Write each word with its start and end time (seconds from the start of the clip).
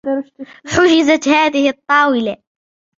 حجزت 0.65 1.27
هذه 1.27 1.69
الطاولة. 1.69 2.37